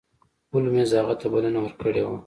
هولمز 0.51 0.91
هغه 1.01 1.15
ته 1.21 1.25
بلنه 1.33 1.59
ورکړې 1.61 2.01
وه. 2.05 2.17